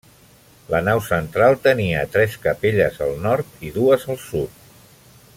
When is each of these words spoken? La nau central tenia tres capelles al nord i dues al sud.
La 0.73 0.79
nau 0.85 1.01
central 1.09 1.57
tenia 1.67 1.99
tres 2.15 2.37
capelles 2.45 2.97
al 3.09 3.13
nord 3.27 3.61
i 3.69 3.73
dues 3.79 4.07
al 4.15 4.19
sud. 4.25 4.57